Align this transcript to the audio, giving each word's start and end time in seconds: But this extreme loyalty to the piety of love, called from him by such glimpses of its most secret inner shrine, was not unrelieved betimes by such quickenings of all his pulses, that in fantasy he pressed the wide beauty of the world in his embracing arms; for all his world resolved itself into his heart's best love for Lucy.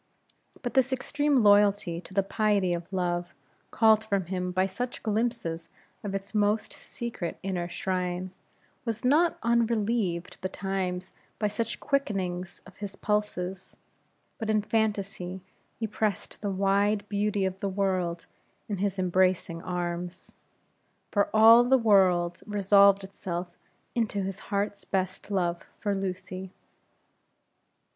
But 0.63 0.73
this 0.73 0.91
extreme 0.91 1.43
loyalty 1.43 2.01
to 2.01 2.13
the 2.15 2.23
piety 2.23 2.73
of 2.73 2.91
love, 2.91 3.35
called 3.69 4.03
from 4.03 4.25
him 4.25 4.51
by 4.51 4.65
such 4.65 5.03
glimpses 5.03 5.69
of 6.03 6.15
its 6.15 6.33
most 6.33 6.73
secret 6.73 7.37
inner 7.43 7.69
shrine, 7.69 8.31
was 8.83 9.05
not 9.05 9.37
unrelieved 9.43 10.41
betimes 10.41 11.13
by 11.37 11.49
such 11.49 11.79
quickenings 11.79 12.61
of 12.65 12.73
all 12.73 12.79
his 12.79 12.95
pulses, 12.95 13.77
that 14.39 14.49
in 14.49 14.63
fantasy 14.63 15.43
he 15.79 15.85
pressed 15.85 16.41
the 16.41 16.49
wide 16.49 17.07
beauty 17.07 17.45
of 17.45 17.59
the 17.59 17.69
world 17.69 18.25
in 18.67 18.77
his 18.77 18.97
embracing 18.97 19.61
arms; 19.61 20.31
for 21.11 21.29
all 21.31 21.63
his 21.63 21.79
world 21.79 22.41
resolved 22.47 23.03
itself 23.03 23.55
into 23.93 24.23
his 24.23 24.39
heart's 24.49 24.83
best 24.83 25.29
love 25.29 25.63
for 25.79 25.93
Lucy. 25.93 26.51